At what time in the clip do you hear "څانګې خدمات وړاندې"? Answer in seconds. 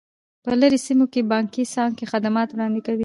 1.73-2.81